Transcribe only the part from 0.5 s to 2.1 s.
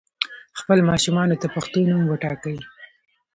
خپل ماشومانو ته پښتو نوم